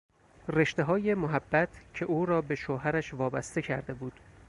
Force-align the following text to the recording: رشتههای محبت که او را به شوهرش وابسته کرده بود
رشتههای 0.47 1.13
محبت 1.13 1.69
که 1.93 2.05
او 2.05 2.25
را 2.25 2.41
به 2.41 2.55
شوهرش 2.55 3.13
وابسته 3.13 3.61
کرده 3.61 3.93
بود 3.93 4.13